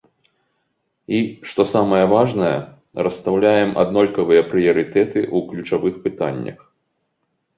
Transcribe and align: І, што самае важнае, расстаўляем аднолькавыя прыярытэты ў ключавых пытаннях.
І, 1.17 1.17
што 1.49 1.61
самае 1.73 1.99
важнае, 2.13 2.53
расстаўляем 3.07 3.71
аднолькавыя 3.83 4.47
прыярытэты 4.53 5.19
ў 5.25 5.37
ключавых 5.51 5.93
пытаннях. 6.07 6.59